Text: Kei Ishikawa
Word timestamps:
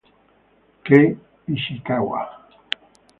Kei 0.83 1.07
Ishikawa 1.53 2.21